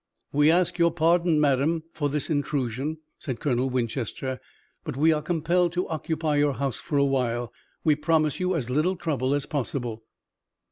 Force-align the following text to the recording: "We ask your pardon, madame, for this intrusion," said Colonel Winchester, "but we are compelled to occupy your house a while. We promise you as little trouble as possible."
"We 0.33 0.49
ask 0.49 0.79
your 0.79 0.89
pardon, 0.91 1.39
madame, 1.39 1.83
for 1.91 2.09
this 2.09 2.27
intrusion," 2.31 2.97
said 3.19 3.39
Colonel 3.39 3.69
Winchester, 3.69 4.39
"but 4.83 4.97
we 4.97 5.13
are 5.13 5.21
compelled 5.21 5.73
to 5.73 5.87
occupy 5.89 6.37
your 6.37 6.53
house 6.53 6.81
a 6.91 7.03
while. 7.03 7.53
We 7.83 7.95
promise 7.95 8.39
you 8.39 8.55
as 8.55 8.71
little 8.71 8.95
trouble 8.95 9.35
as 9.35 9.45
possible." 9.45 10.03